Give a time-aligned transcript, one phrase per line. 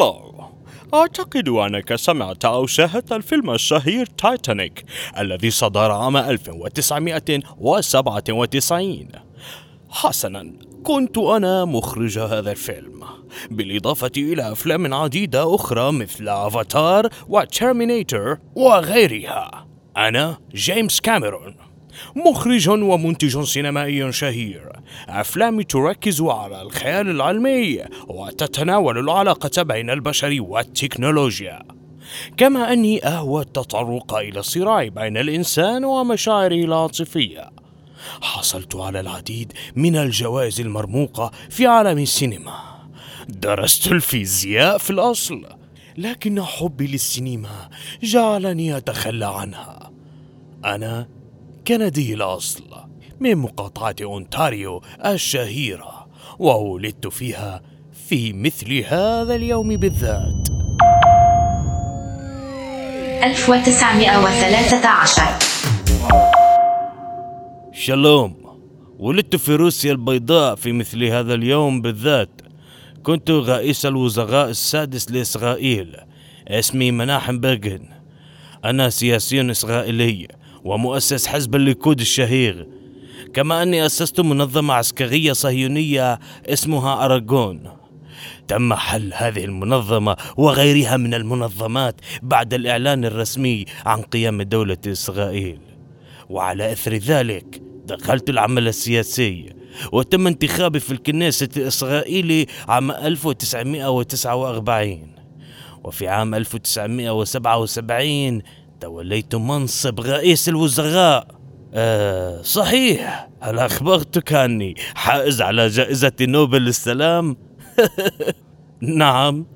[0.00, 0.34] Hello
[0.94, 4.84] أعتقد أنك سمعت أو شاهدت الفيلم الشهير تايتانيك
[5.18, 9.08] الذي صدر عام 1997
[9.90, 10.52] حسنا
[10.84, 13.04] كنت أنا مخرج هذا الفيلم.
[13.50, 19.66] بالإضافة إلى أفلام عديدة أخرى مثل أفاتار وترمينيتر وغيرها.
[19.96, 21.69] أنا جيمس كاميرون.
[22.16, 24.72] مخرج ومنتج سينمائي شهير.
[25.08, 31.62] أفلامي تركز على الخيال العلمي وتتناول العلاقة بين البشر والتكنولوجيا.
[32.36, 37.50] كما أني أهوى التطرق إلى الصراع بين الإنسان ومشاعره العاطفية.
[38.22, 42.54] حصلت على العديد من الجوائز المرموقة في عالم السينما.
[43.28, 45.46] درست الفيزياء في الأصل
[45.98, 47.70] لكن حبي للسينما
[48.02, 49.90] جعلني أتخلى عنها.
[50.64, 51.08] أنا
[51.68, 52.64] كندي الأصل
[53.20, 56.06] من مقاطعة أونتاريو الشهيرة
[56.38, 57.62] وولدت فيها
[58.08, 60.48] في مثل هذا اليوم بالذات.
[63.24, 65.22] 1913
[67.72, 68.36] شالوم
[68.98, 72.30] ولدت في روسيا البيضاء في مثل هذا اليوم بالذات.
[73.02, 75.96] كنت رئيس الوزراء السادس لإسرائيل
[76.48, 77.88] اسمي مناحم بيغن
[78.64, 80.39] أنا سياسي إسرائيلي.
[80.64, 82.66] ومؤسس حزب الليكود الشهير.
[83.34, 87.62] كما أني أسست منظمة عسكرية صهيونية اسمها أراغون.
[88.48, 95.58] تم حل هذه المنظمة وغيرها من المنظمات بعد الإعلان الرسمي عن قيام دولة إسرائيل.
[96.30, 99.52] وعلى إثر ذلك دخلت العمل السياسي
[99.92, 105.12] وتم انتخابي في الكنيسة الإسرائيلي عام 1949
[105.84, 108.42] وفي عام 1977
[108.80, 111.26] توليت منصب رئيس الوزراء.
[111.74, 113.28] آه صحيح.
[113.40, 117.36] هل أخبرتك أني حائز على جائزة نوبل للسلام؟
[118.80, 119.46] نعم.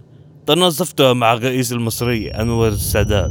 [0.46, 3.30] تناصفتها مع الرئيس المصري أنور السادات.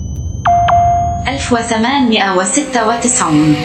[1.28, 3.56] 1896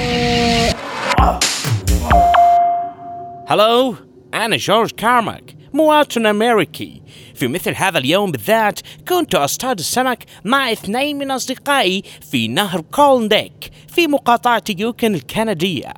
[3.46, 3.94] هلو
[4.34, 7.02] أنا جورج كارماك مواطن أمريكي.
[7.38, 13.70] في مثل هذا اليوم بالذات كنت أصطاد السمك مع اثنين من أصدقائي في نهر كلونديك
[13.88, 15.94] في مقاطعة يوكن الكندية.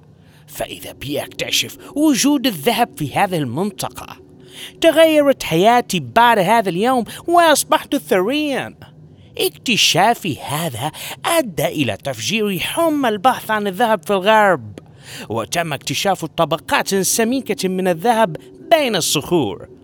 [0.47, 4.17] فإذا بي أكتشف وجود الذهب في هذه المنطقة
[4.81, 8.75] تغيرت حياتي بعد هذا اليوم وأصبحت ثريا
[9.39, 10.93] اكتشافي هذا
[11.25, 14.78] أدى إلى تفجير حمى البحث عن الذهب في الغرب
[15.28, 18.37] وتم اكتشاف طبقات سميكة من الذهب
[18.71, 19.79] بين الصخور.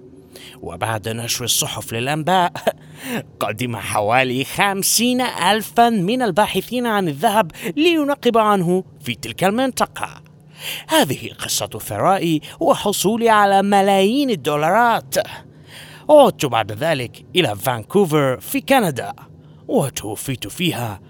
[0.62, 2.52] وبعد نشر الصحف للأنباء
[3.40, 10.22] قدم حوالي خمسين ألفا من الباحثين عن الذهب لينقب عنه في تلك المنطقة.
[10.88, 15.14] هذه قصة ثرائي وحصولي على ملايين الدولارات.
[16.10, 19.12] عدت بعد ذلك إلى فانكوفر في كندا
[19.68, 21.00] وتوفيت فيها